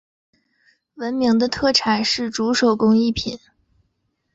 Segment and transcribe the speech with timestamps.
[0.95, 3.37] 闻名的特产是竹手工艺品。